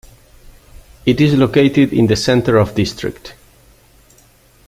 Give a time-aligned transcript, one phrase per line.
[1.05, 3.35] It is located in the center of district.